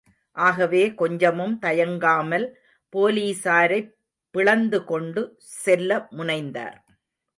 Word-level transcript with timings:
ஆகவே 0.37 0.93
கொஞ்சமும் 0.93 1.59
தயங்காமல் 1.59 2.47
போலீசாரைப் 2.93 3.91
பிளந்து 4.35 4.83
கொண்டு 4.83 5.23
செல்லமுனைந்தார். 5.65 6.77